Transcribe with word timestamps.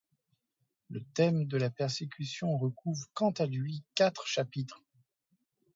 Le 0.89 0.99
thème 1.13 1.45
de 1.45 1.57
la 1.57 1.69
persécution 1.69 2.57
recouvre 2.57 3.05
quant 3.13 3.29
à 3.37 3.45
lui 3.45 3.83
quatre 3.93 4.25
chapitres. 4.25 4.81